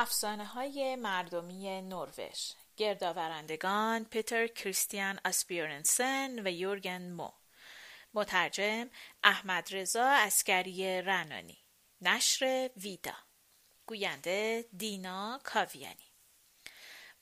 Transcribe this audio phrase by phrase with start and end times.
[0.00, 2.52] افسانه های مردمی نروژ.
[2.76, 7.30] گردآورندگان پیتر کریستیان آسبیورنسن و یورگن مو.
[8.14, 8.90] مترجم
[9.24, 11.58] احمد رضا اسکری رنانی.
[12.00, 13.14] نشر ویدا.
[13.86, 16.10] گوینده دینا کاویانی.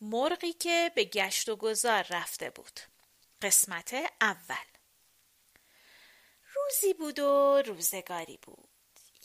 [0.00, 2.80] مرغی که به گشت و گذار رفته بود.
[3.42, 4.68] قسمت اول.
[6.54, 8.67] روزی بود و روزگاری بود.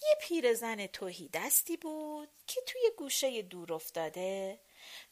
[0.03, 4.59] یه پیرزن توهی دستی بود که توی گوشه دور افتاده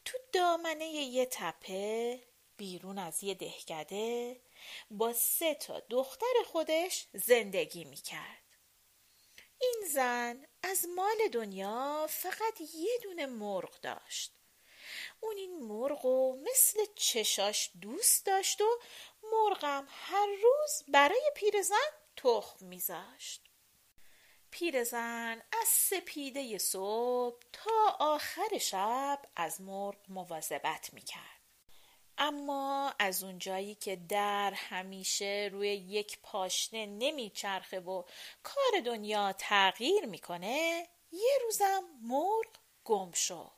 [0.05, 2.19] تو دامنه یه تپه
[2.57, 4.41] بیرون از یه دهکده
[4.91, 8.41] با سه تا دختر خودش زندگی می‌کرد.
[9.61, 14.31] این زن از مال دنیا فقط یه دونه مرغ داشت.
[15.19, 18.79] اون این مرغ و مثل چشاش دوست داشت و
[19.23, 23.50] مرغم هر روز برای پیرزن تخم میذاشت.
[24.51, 31.41] پیرزن از سپیده صبح تا آخر شب از مرغ مواظبت می‌کرد.
[32.17, 38.03] اما از اونجایی که در همیشه روی یک پاشنه نمیچرخه و
[38.43, 42.47] کار دنیا تغییر می‌کنه یه روزم مرغ
[42.85, 43.51] گم شد.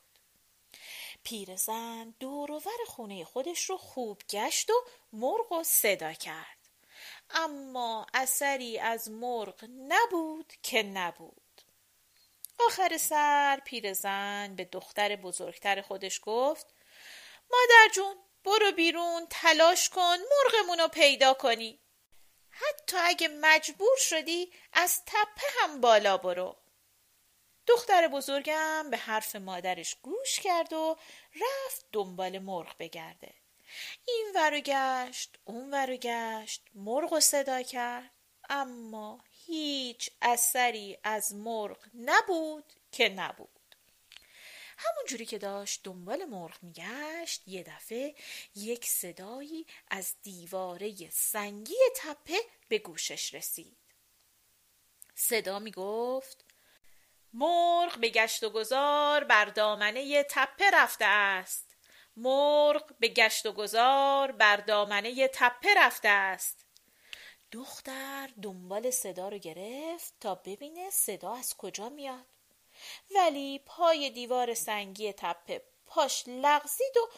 [1.24, 4.74] پیرزن دوروور خونه خودش رو خوب گشت و
[5.14, 6.63] مرغ و صدا کرد.
[7.34, 11.62] اما اثری از مرغ نبود که نبود.
[12.60, 16.68] آخر سر پیرزن به دختر بزرگتر خودش گفت
[17.52, 21.80] مادر جون برو بیرون تلاش کن مرغمونو پیدا کنی.
[22.50, 26.58] حتی اگه مجبور شدی از تپه هم بالا برو.
[27.68, 30.98] دختر بزرگم به حرف مادرش گوش کرد و
[31.36, 33.34] رفت دنبال مرغ بگرده.
[34.08, 38.12] این ورو گشت اون ورو گشت مرغ و صدا کرد.
[38.50, 43.50] اما هیچ اثری از مرغ نبود که نبود.
[44.78, 48.16] همون جوری که داشت دنبال مرغ میگشت یه دفعه
[48.56, 52.38] یک صدایی از دیواره سنگی تپه
[52.68, 53.78] به گوشش رسید.
[55.16, 56.46] صدا می‌گفت
[57.34, 61.73] مرغ به گشت و گذار بر دامنه تپه رفته است.
[62.18, 66.66] مرغ به گشت و گذار بر دامنه تپه رفته است.
[67.52, 72.26] دختر دنبال صدا رو گرفت تا ببینه صدا از کجا میاد.
[73.16, 77.10] ولی پای دیوار سنگی تپه پاش لغزید و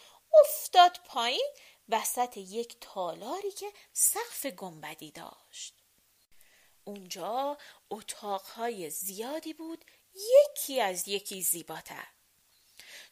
[0.42, 1.50] افتاد پایین
[1.90, 5.76] وسط یک تالاری که سقف گنبدی داشت.
[6.84, 7.58] اونجا
[7.90, 9.86] اتاقهای زیادی بود
[10.16, 12.08] یکی از یکی زیباتر.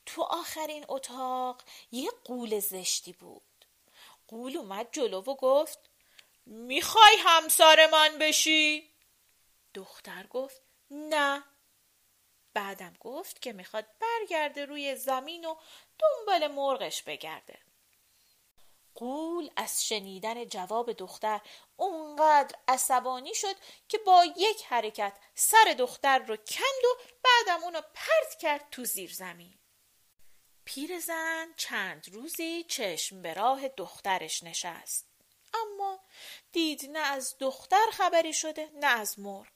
[0.05, 3.65] تو آخرین اتاق یه قول زشتی بود.
[4.27, 5.79] قول اومد جلو و گفت
[6.45, 8.89] می‌خوای همسر من بشی؟
[9.73, 11.43] دختر گفت نه.
[12.53, 15.55] بعدم گفت که می‌خواد برگرده روی زمین و
[15.99, 17.59] دنبال مرغش بگرده.
[18.95, 21.41] قول از شنیدن جواب دختر
[21.77, 23.55] اونقدر عصبانی شد
[23.87, 29.13] که با یک حرکت سر دختر رو کند و بعدم اونو پرت کرد تو زیر
[29.13, 29.59] زمین.
[30.65, 35.07] پیرزن چند روزی چشم به راه دخترش نشست.
[35.53, 35.99] اما
[36.51, 39.47] دید نه از دختر خبری شده نه از مرغ.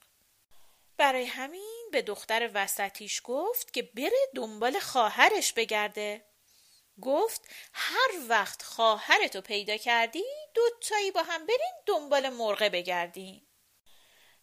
[0.97, 6.25] برای همین به دختر وسطیش گفت که بره دنبال خواهرش بگرده.
[7.01, 7.41] گفت
[7.73, 10.23] هر وقت خواهرتو پیدا کردی
[10.53, 13.46] دوتایی با هم برین دنبال مرغه بگردین.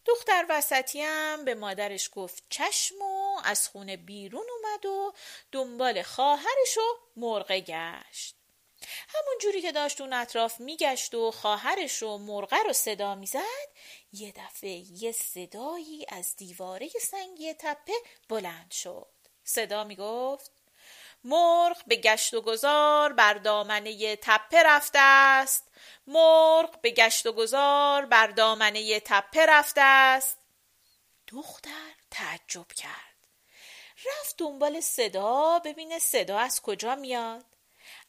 [0.05, 5.13] دختر وسطی هم به مادرش گفت چشم و از خونه بیرون اومد و
[5.51, 8.35] دنبال خواهرش و مرغه گشت.
[9.07, 13.69] همون جوری که داشت اون اطراف میگشت و خواهرش و مرغه رو صدا می‌زد
[14.13, 17.93] یه دفعه یه صدایی از دیواره سنگی تپه
[18.29, 19.07] بلند شد.
[19.43, 20.51] صدا می‌گفت
[21.25, 25.71] مرغ به گشت و گذار بر دامنه تپه رفته است.
[26.07, 30.37] مرغ به گشت و گذار بر دامنه تپه رفته است.
[31.27, 33.27] دختر تعجب کرد.
[34.05, 37.45] رفت دنبال صدا ببینه صدا از کجا میاد.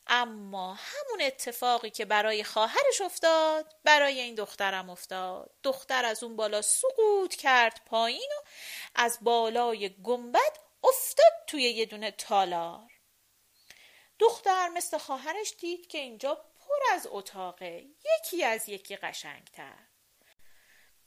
[0.06, 5.50] اما همون اتفاقی که برای خواهرش افتاد برای این دخترم افتاد.
[5.62, 8.46] دختر از اون بالا سقوط کرد پایین و
[8.94, 12.95] از بالای گنبد افتاد توی یه دونه تالار.
[14.18, 17.84] دختر مثل خواهرش دید که اینجا پر از اتاقه.
[18.18, 19.78] یکی از یکی قشنگتر.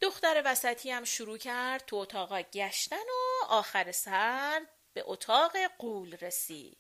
[0.01, 6.77] دختر وسطی هم شروع کرد تو اتاقا گشتن و آخر سر به اتاق قول رسید.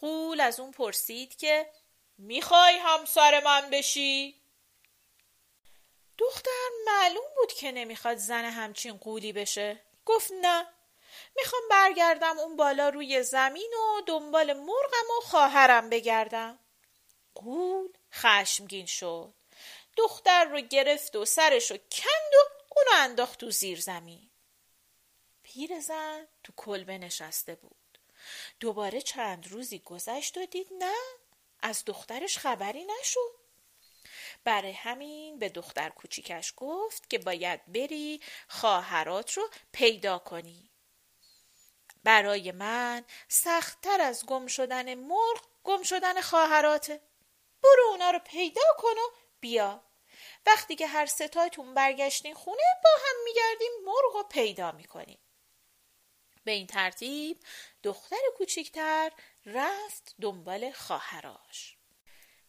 [0.00, 1.70] قول از اون پرسید که
[2.18, 4.42] می‌خوای همسر من بشی؟
[6.18, 9.82] دختر معلوم بود که نمی‌خواد زن همچین قولی بشه.
[10.04, 10.66] گفت نه.
[11.36, 16.58] می‌خوام برگردم اون بالا روی زمین و دنبال مرغم و خواهرم بگردم.
[17.34, 19.34] قول خشمگین شد.
[19.96, 24.30] دختر رو گرفت و سرش رو کند و اونو انداخت تو زیر زمین.
[25.42, 27.98] پیرزن تو کلبه نشسته بود.
[28.60, 30.94] دوباره چند روزی گذشت و دید نه
[31.60, 33.46] از دخترش خبری نشد.
[34.44, 40.70] برای همین به دختر کوچیکش گفت که باید بری خواهرات رو پیدا کنی.
[42.06, 47.00] برای من سختتر از گم شدن مرغ گم شدن خواهراته.
[47.62, 49.10] برو اونا رو پیدا کن و
[49.40, 49.84] بیا.
[50.46, 55.18] وقتی که هر ستایتون برگشتین خونه با هم میگردیم مرغ رو پیدا می‌کنیم.
[56.44, 57.40] به این ترتیب
[57.82, 59.12] دختر کوچیکتر
[59.46, 61.76] رفت دنبال خواهراش.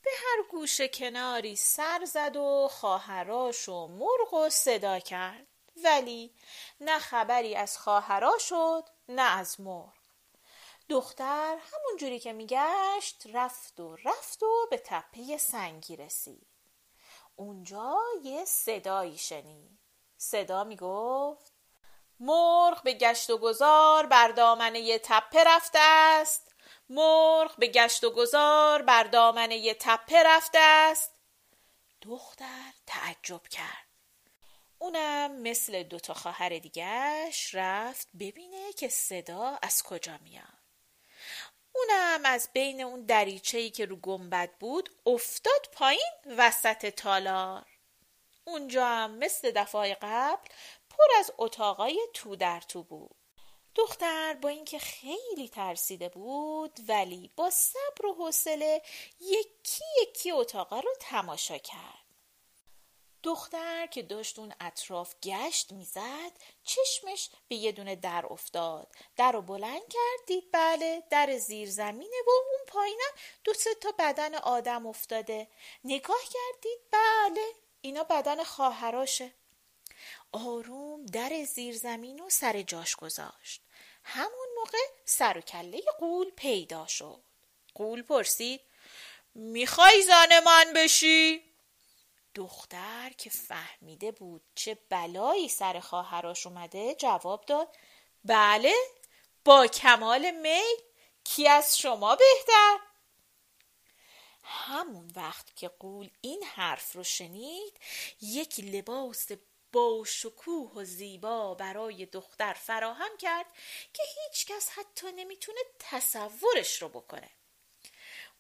[0.02, 5.48] به هر گوشه کناری سر زد و خواهراش و مرغ و صدا کرد.
[5.84, 6.36] ولی
[6.80, 9.94] نه خبری از خواهرا شد نه از مرغ.
[10.90, 16.48] دختر همون جوری که میگشت رفت و رفت و به تپه سنگی رسید.
[17.36, 19.80] اونجا یه صدایی شنید.
[20.18, 21.54] صدا می‌گفت
[22.20, 26.56] مرغ به گشت و گذار بر دامنه تپه رفته است.
[26.90, 31.12] مرغ به گشت و گذار بر دامنه تپه رفته است.
[32.02, 33.87] دختر تعجب کرد.
[34.80, 40.58] اونم مثل دوتا خواهر دیگهش رفت ببینه که صدا از کجا میاد.
[41.76, 47.66] اونم از بین اون دریچه‌ای که رو گنبد بود افتاد پایین وسط تالار.
[48.44, 50.48] اونجا هم مثل دفعه قبل
[50.90, 53.16] پر از اتاقای تو در تو بود.
[53.76, 58.82] دختر با اینکه خیلی ترسیده بود ولی با صبر و حوصله
[59.20, 61.97] یکی یکی اتاقا رو تماشا کرد.
[63.28, 66.32] دختر که داشت اون اطراف گشت می‌زد
[66.64, 68.96] چشمش به یه دونه در افتاد.
[69.16, 73.12] در رو بلند کرد دید بله در زیر زمینه و اون پایینم
[73.44, 75.48] دو سه تا بدن آدم افتاده.
[75.84, 77.48] نگاه کرد دید بله
[77.82, 79.34] اینا بدن خواهراشه
[80.32, 83.62] آروم در زیر زمین و سر جاش گذاشت.
[84.04, 87.24] همون موقع سر و کله قول پیدا شد.
[87.76, 88.62] قول پرسید
[89.36, 91.47] می‌خوای زن من بشی؟
[92.36, 97.78] دختر که فهمیده بود چه بلایی سر خواهراش اومده جواب داد
[98.26, 98.74] بله
[99.46, 100.78] با کمال میل
[101.24, 102.80] کی از شما بهتر؟
[104.44, 107.80] همون وقت که قول این حرف رو شنید
[108.22, 109.28] یک لباس
[109.72, 113.46] با شکوه و زیبا برای دختر فراهم کرد
[113.94, 117.30] که هیچکس حتی نمی‌تونه تصورش رو بکنه.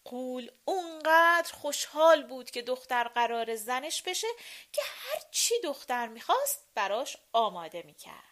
[0.09, 4.27] قول اونقدر خوشحال بود که دختر قرار زنش بشه
[4.71, 8.24] که هر چی دختر می‌خواست براش آماده می‌کرد.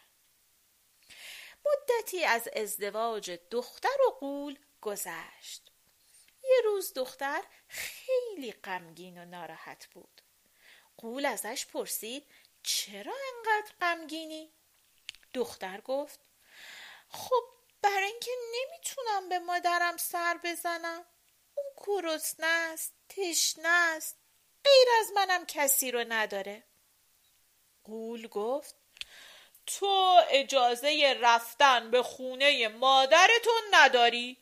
[1.65, 5.71] مدتی از ازدواج دختر و قول گذشت.
[6.43, 10.21] یه روز دختر خیلی غمگین و ناراحت بود.
[10.97, 12.27] قول ازش پرسید
[12.63, 14.51] چرا انقدر غمگینی؟
[15.33, 16.19] دختر گفت
[17.09, 17.43] خب
[17.81, 21.05] برای اینکه نمی‌تونم به مادرم سر بزنم.
[21.77, 24.17] گرسنه است تشنه است
[24.63, 26.63] غیر از منم کسی رو نداره.
[27.83, 28.75] قول گفت
[29.65, 34.37] تو اجازه رفتن به خونه مادرتون نداری.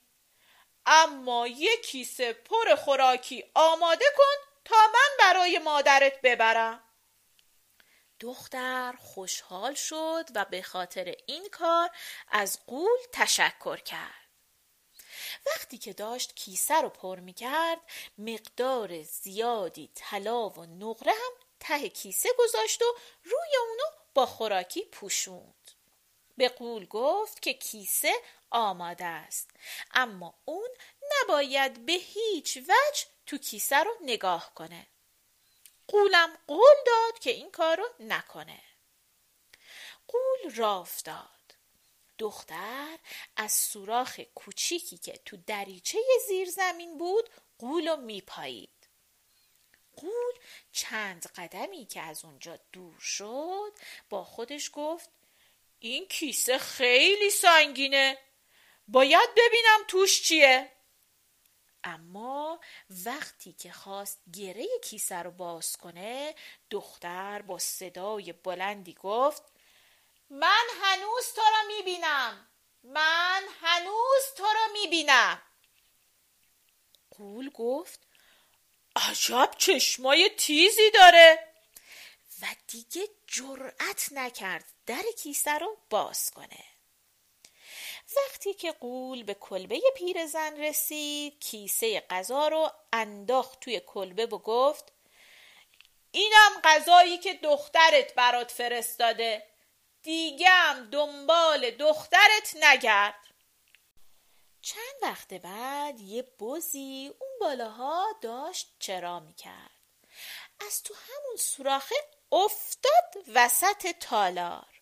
[0.85, 6.83] اما یک کیسه پر خوراکی آماده کن تا من برای مادرت ببرم.
[8.19, 11.89] دختر خوشحال شد و به خاطر این کار
[12.31, 14.22] از قول تشکر کرد.
[15.45, 17.79] وقتی که داشت کیسه رو پر می کرد
[18.17, 22.85] مقدار زیادی طلا و نقره هم ته کیسه گذاشت و
[23.23, 23.83] روی اونو
[24.13, 25.71] با خوراکی پوشوند.
[26.37, 28.13] به قول گفت که کیسه
[28.51, 29.49] آماده است.
[29.93, 30.69] اما اون
[31.11, 34.87] نباید به هیچ وجه تو کیسه رو نگاه کنه.
[35.87, 38.61] قولم قول داد که این کار رو نکنه.
[40.07, 41.42] قول راف داد.
[42.23, 42.97] دختر
[43.35, 48.87] از سوراخ کوچیکی که تو دریچه زیر زمین بود قول رو میپایید.
[49.95, 50.33] قول
[50.71, 53.71] چند قدمی که از اونجا دور شد
[54.09, 55.09] با خودش گفت
[55.79, 58.17] این کیسه خیلی سنگینه
[58.87, 60.71] باید ببینم توش چیه.
[61.83, 62.59] اما
[63.05, 66.35] وقتی که خواست گره کیسه رو باز کنه
[66.69, 69.52] دختر با صدای بلندی گفت
[70.33, 72.47] من هنوز تو را می‌بینم.
[72.83, 75.41] من هنوز تو را می‌بینم.
[77.17, 77.99] قول گفت
[78.95, 81.47] عجب چشمای تیزی داره.
[82.41, 86.63] و دیگه جرأت نکرد در کیسه رو باز کنه.
[88.17, 94.91] وقتی که قول به کلبه پیرزن رسید کیسه غذا رو انداخت توی کلبه و گفت
[96.11, 99.52] اینم غذایی که دخترت برات فرستاده.
[100.03, 103.27] دیگم دنبال دخترت نگرد.
[104.61, 109.71] چند وقت بعد یه بزی اون بالاها داشت چرا می‌کرد.
[110.67, 111.95] از تو همون سوراخه
[112.31, 114.81] افتاد وسط تالار.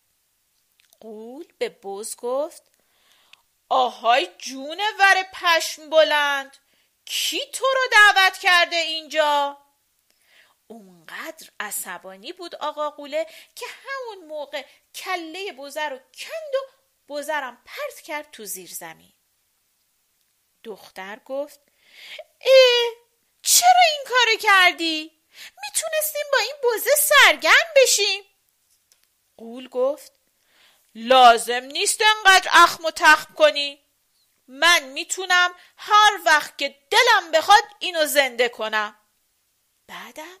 [1.00, 2.62] قول به بز گفت
[3.68, 6.56] آهای جون ور پشم بلند
[7.04, 9.58] کی تو رو دعوت کرده اینجا؟
[10.72, 14.64] اونقدر عصبانی بود آقا قوله که همون موقع
[14.94, 16.72] کله بزر رو کند و
[17.08, 19.12] بزرم پرت کرد تو زیر زمین.
[20.64, 21.60] دختر گفت
[22.40, 22.90] ای
[23.42, 25.22] چرا این کارو کردی؟
[25.62, 28.24] می‌تونستیم با این بزه سرگرم بشیم.
[29.36, 30.12] قول گفت
[30.94, 33.84] لازم نیست انقدر اخم و تخم کنی.
[34.48, 38.98] من می‌تونم هر وقت که دلم بخواد اینو زنده کنم.
[39.86, 40.38] بعدم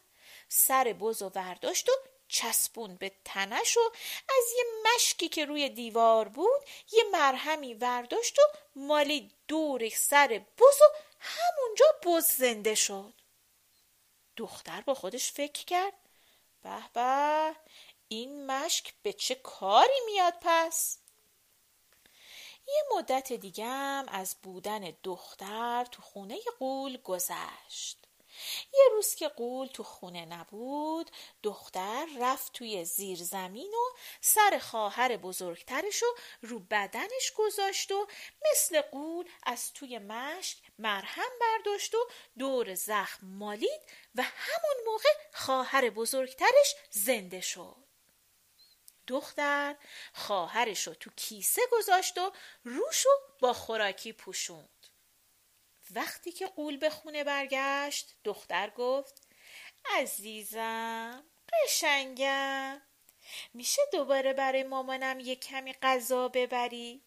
[0.54, 1.92] سر بز و ورداشت و
[2.28, 3.80] چسبون به تنش و
[4.28, 6.60] از یه مشکی که روی دیوار بود
[6.92, 8.42] یه مرهمی ورداشت و
[8.76, 10.84] مالی دور سر بز و
[11.20, 13.14] همونجا بز زنده شد.
[14.36, 15.94] دختر با خودش فکر کرد.
[16.62, 17.56] به به
[18.08, 20.98] این مشک به چه کاری میاد پس؟
[22.66, 28.01] یه مدت دیگم از بودن دختر تو خونه قول گذشت.
[28.74, 31.10] یه روز که قول تو خونه نبود
[31.42, 36.08] دختر رفت توی زیر زمین و سر خواهر بزرگترش رو
[36.42, 38.06] رو بدنش گذاشت و
[38.50, 42.08] مثل قول از توی مشک مرهم برداشت و
[42.38, 43.80] دور زخم مالید
[44.14, 47.76] و همون موقع خواهر بزرگترش زنده شد.
[49.06, 49.76] دختر
[50.14, 52.32] خواهرش رو تو کیسه گذاشت و
[52.64, 53.08] روشو
[53.40, 54.81] با خوراکی پوشوند.
[55.94, 59.22] وقتی که قول به خونه برگشت دختر گفت
[59.84, 62.82] عزیزم قشنگم.
[63.54, 67.02] میشه دوباره برای مامانم یه کمی غذا ببری؟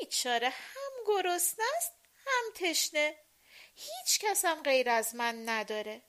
[0.00, 1.92] بیچاره هم گرسنه است
[2.26, 3.16] هم تشنه.
[3.74, 6.02] هیچ کسم غیر از من نداره.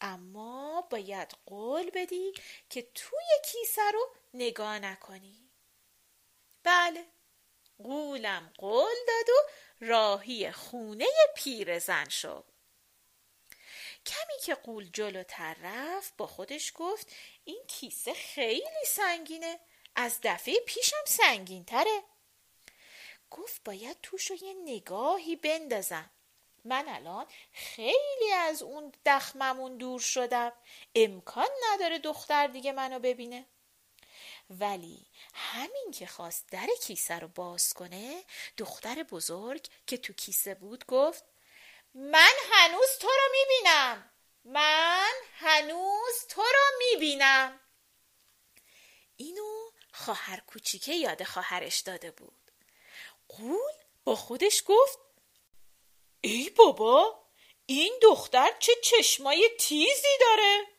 [0.00, 2.32] اما باید قول بدی
[2.70, 5.50] که توی کیسه رو نگاه نکنی.
[6.62, 7.06] بله.
[7.82, 12.44] قولم قول داد و راهی خونه پیرزن شد.
[14.06, 17.12] کمی که قول جلوتر رفت با خودش گفت
[17.44, 19.60] این کیسه خیلی سنگینه.
[19.94, 22.02] از دفعه پیشم سنگین تره
[23.30, 26.10] گفت باید توش رو یه نگاهی بندازم.
[26.64, 30.52] من الان خیلی از اون دخممون دور شدم.
[30.94, 33.46] امکان نداره دختر دیگه منو ببینه.
[34.60, 38.24] ولی همین که خواست در کیسه رو باز کنه
[38.56, 41.24] دختر بزرگ که تو کیسه بود گفت
[41.94, 44.10] من هنوز تو رو می‌بینم
[44.44, 47.60] من هنوز تو رو می‌بینم.
[49.16, 52.50] اینو خواهر کوچیکه یاد خواهرش داده بود.
[53.28, 53.72] قول
[54.04, 54.98] با خودش گفت
[56.20, 57.22] ای بابا
[57.66, 60.71] این دختر چه چشمای تیزی داره!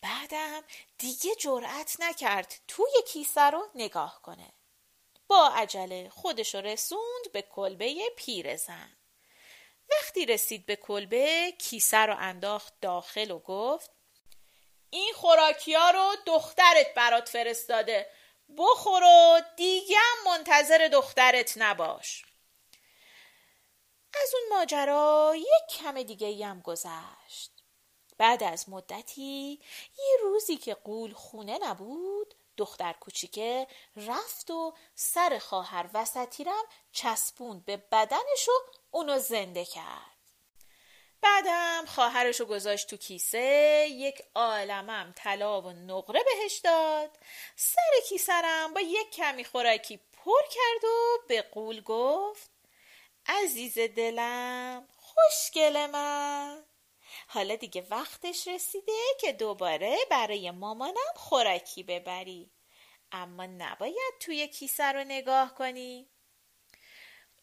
[0.00, 0.62] بعدم
[0.98, 4.52] دیگه جرأت نکرد توی کیسه رو نگاه کنه.
[5.28, 8.96] با عجله خودش رسوند به کلبه پیرزن
[9.90, 13.90] وقتی رسید به کلبه کیسه رو انداخت داخل و گفت
[14.90, 18.10] این خوراکی ها رو دخترت برات فرستاده.
[18.58, 22.24] بخور و دیگه منتظر دخترت نباش.
[24.22, 27.55] از اون ماجرا یک کم دیگه هم گذشت.
[28.18, 29.60] بعد از مدتی
[29.98, 37.76] یه روزی که قول خونه نبود دختر کوچیکه رفت و سر خواهر وسطیرم چسبوند به
[37.76, 38.52] بدنش و
[38.90, 40.16] اونو زنده کرد.
[41.20, 47.18] بعدم خواهرشو گذاشت تو کیسه یک عالمم طلا و نقره بهش داد.
[47.56, 52.50] سر کیسرم با یک کمی خوراکی پر کرد و به قول گفت
[53.26, 56.64] عزیز دلم خوشگل من.
[57.28, 62.50] حالا دیگه وقتش رسیده که دوباره برای مامانم خوراکی ببری.
[63.12, 66.08] اما نباید توی کیسه رو نگاه کنی.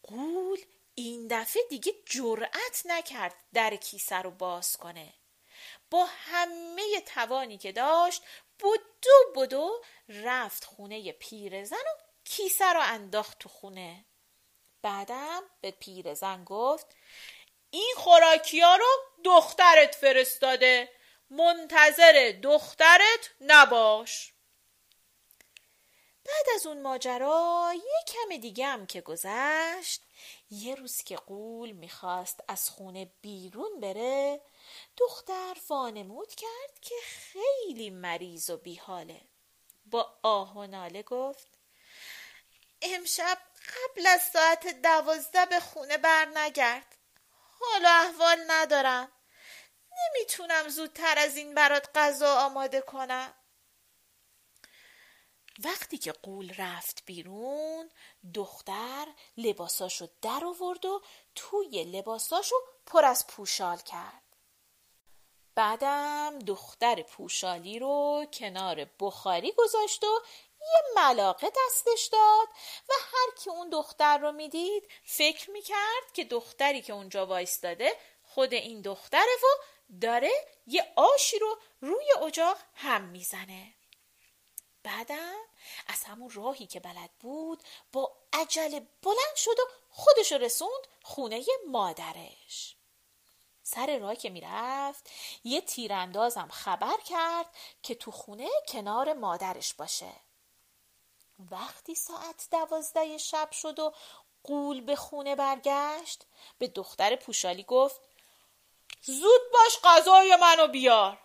[0.02, 0.58] قول
[0.94, 5.14] این دفعه دیگه جرأت نکرد در کیسه رو باز کنه.
[5.90, 8.22] با همه توانی که داشت
[8.60, 14.04] بدو بدو رفت خونه پیرزن و کیسه رو انداخت تو خونه.
[14.82, 16.96] بعدم به پیرزن گفت
[17.74, 18.86] این خوراکی ها رو
[19.24, 20.88] دخترت فرستاده.
[21.30, 24.32] منتظر دخترت نباش.
[26.24, 30.02] بعد از اون ماجرا یه کم دیگه هم که گذشت
[30.50, 34.40] یه روز که قول می‌خواست از خونه بیرون بره
[34.96, 39.20] دختر وانمود کرد که خیلی مریض و بیحاله.
[39.86, 41.48] با آه و ناله گفت
[42.82, 43.38] امشب
[43.68, 46.93] قبل از ساعت دوازده به خونه بر نگرد
[47.60, 49.12] حال و احوال ندارم.
[49.92, 53.34] نمی‌تونم زودتر از این برات غذا آماده کنم.
[55.64, 57.90] وقتی که قول رفت بیرون
[58.34, 59.06] دختر
[59.36, 61.02] لباساشو در آورد و
[61.34, 62.56] توی لباساشو
[62.86, 64.22] پر از پوشال کرد.
[65.54, 70.20] بعدم دختر پوشالی رو کنار بخاری گذاشت و
[70.64, 72.48] یه ملاقه دستش داد
[72.88, 78.54] و هر کی اون دختر رو می‌دید فکر می‌کرد که دختری که اونجا وایستاده خود
[78.54, 79.46] این دختره و
[80.00, 80.32] داره
[80.66, 83.74] یه آشی رو روی اجاق هم می‌زنه.
[84.82, 85.44] بعدم
[85.86, 92.76] از همون راهی که بلد بود با عجله بلند شد و خودش رسوند خونه مادرش.
[93.62, 95.10] سر راه که می‌رفت
[95.44, 97.46] یه تیراندازم خبر کرد
[97.82, 100.12] که تو خونه کنار مادرش باشه.
[101.38, 103.92] وقتی ساعت دوازده شب شد و
[104.44, 106.26] قول به خونه برگشت
[106.58, 108.00] به دختر پوشالی گفت
[109.02, 111.18] زود باش غذای منو بیار.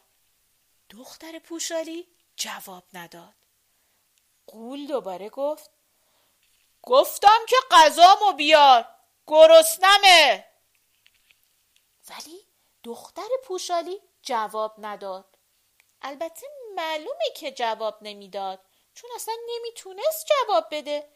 [0.90, 3.34] دختر پوشالی جواب نداد.
[4.48, 5.70] قول دوباره گفت
[6.82, 8.86] گفتم که غذامو بیار
[9.28, 10.46] گرسنمه.
[12.10, 12.46] ولی
[12.84, 15.38] دختر پوشالی جواب نداد.
[16.02, 18.69] البته معلومه که جواب نمی‌داد.
[19.02, 21.10] چون اصلا نمی‌تونست جواب بده.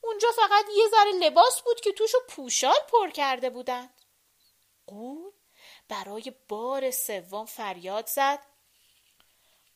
[0.00, 4.02] اونجا فقط یه ذره لباس بود که توشو پوشال پر کرده بودند.
[4.86, 5.32] قول
[5.88, 8.46] برای بار سوم فریاد زد.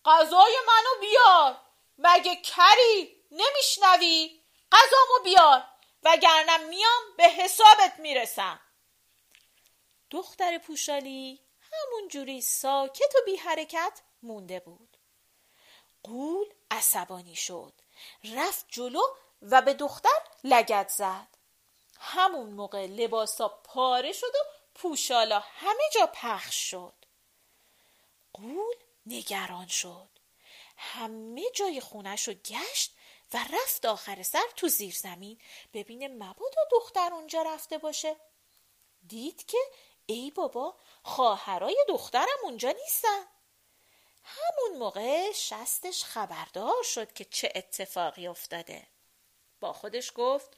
[0.05, 1.61] غذای منو بیار.
[1.99, 5.65] مگه کری نمیشنوی؟ غذامو بیار.
[6.03, 8.61] وگرنه میام به حسابت می‌رسم.
[10.11, 11.41] دختر پوشالی
[11.73, 14.94] همون جوری ساکت و بی حرکت مونده بود.
[16.05, 17.73] قول عصبانی شد.
[18.37, 19.03] رفت جلو
[19.43, 21.29] و به دختر لگت زد.
[22.01, 24.39] همون موقع لباسا پاره شد و
[24.75, 26.95] پوشالا همه جا پخش شد.
[28.33, 28.75] قول
[29.07, 30.09] نگران شد.
[30.77, 32.95] همه جای خونش رو گشت
[33.35, 35.41] و رفت آخر سر تو زیر زمین.
[35.75, 38.17] ببینه مبادا دختر اونجا رفته باشه.
[39.09, 39.59] دید که
[40.07, 43.27] ای بابا خواهرای دخترم اونجا نیستن.
[44.25, 48.87] همون موقع شستش خبردار شد که چه اتفاقی افتاده.
[49.61, 50.57] با خودش گفت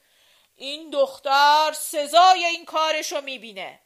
[0.57, 3.81] این دختر سزای این کارشو می‌بینه.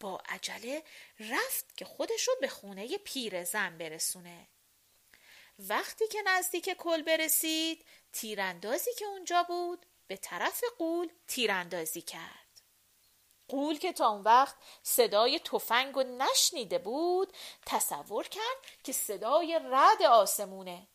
[0.00, 0.82] با عجله
[1.20, 4.46] رفت که خودشو به خونه پیر زن برسونه.
[5.58, 12.39] وقتی که نزدیک کل برسید تیراندازی که اونجا بود به طرف قول تیراندازی کرد.
[13.50, 17.32] قول که تا اون وقت صدای تفنگ و نشنیده بود
[17.66, 20.88] تصور کرد که صدای رد آسمونه.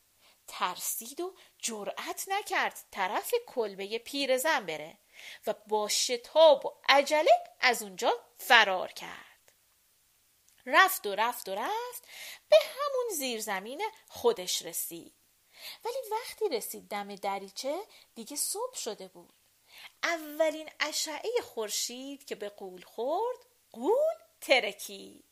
[0.47, 4.97] ترسید و جرأت نکرد طرف کلبه پیرزن بره
[5.47, 9.51] و با شتاب و عجله از اونجا فرار کرد.
[10.65, 12.07] رفت و رفت و رفت
[12.49, 15.13] به همون زیرزمین خودش رسید.
[15.85, 17.79] ولی وقتی رسید دم دریچه
[18.15, 19.33] دیگه صبح شده بود.
[20.03, 23.37] اولین اشعه خورشید که به قول خورد
[23.71, 25.25] قول ترکید.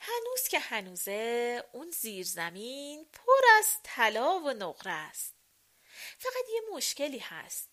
[0.00, 5.34] هنوز که هنوزه اون زیرزمین پر از طلا و نقره است.
[6.18, 7.68] فقط یه مشکلی هست.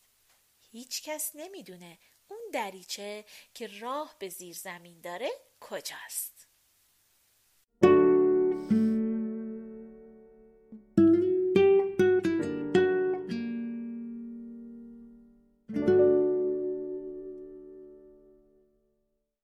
[0.71, 6.32] هیچ کس نمی‌دونه اون دریچه که راه به زیر زمین داره کجاست.